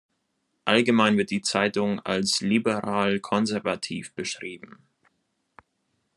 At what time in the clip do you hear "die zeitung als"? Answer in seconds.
1.29-2.41